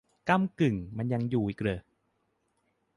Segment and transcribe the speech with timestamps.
[0.29, 1.79] ก้ำกึ่งมันยังอยู่อีกเหรอ!